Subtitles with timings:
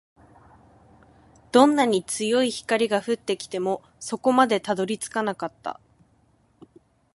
[1.51, 5.79] どんなに強い光が降ってきても、底までたどり着かなかった